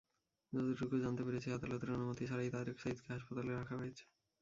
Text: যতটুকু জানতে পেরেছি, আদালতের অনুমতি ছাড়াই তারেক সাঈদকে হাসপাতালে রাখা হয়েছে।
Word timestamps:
যতটুকু 0.53 0.95
জানতে 1.03 1.21
পেরেছি, 1.23 1.47
আদালতের 1.51 1.95
অনুমতি 1.95 2.23
ছাড়াই 2.29 2.49
তারেক 2.53 2.77
সাঈদকে 2.79 3.09
হাসপাতালে 3.13 3.51
রাখা 3.53 3.75
হয়েছে। 3.81 4.03